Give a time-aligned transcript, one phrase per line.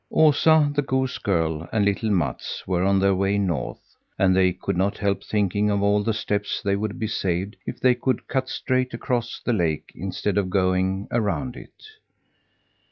[0.11, 4.75] Osa, the goose girl, and little Mats were on their way North, and they could
[4.75, 8.49] not help thinking of all the steps they would be saved if they could cut
[8.49, 11.83] straight across the lake instead of going around it.